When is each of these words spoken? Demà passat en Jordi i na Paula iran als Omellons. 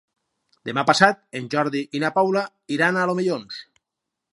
Demà 0.69 0.83
passat 0.91 1.21
en 1.41 1.51
Jordi 1.55 1.83
i 1.99 2.03
na 2.05 2.13
Paula 2.19 2.45
iran 2.79 3.01
als 3.05 3.15
Omellons. 3.17 3.65